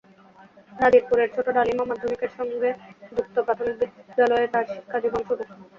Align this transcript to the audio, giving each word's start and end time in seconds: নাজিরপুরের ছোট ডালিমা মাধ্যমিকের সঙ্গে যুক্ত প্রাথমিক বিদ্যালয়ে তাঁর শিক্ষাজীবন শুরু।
নাজিরপুরের 0.73 1.29
ছোট 1.35 1.47
ডালিমা 1.57 1.85
মাধ্যমিকের 1.85 2.31
সঙ্গে 2.37 2.69
যুক্ত 3.11 3.35
প্রাথমিক 3.45 3.75
বিদ্যালয়ে 3.81 4.45
তাঁর 4.53 4.65
শিক্ষাজীবন 4.73 5.21
শুরু। 5.27 5.43